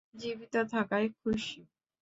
[0.15, 1.59] জীবিত থাকায় খুশি।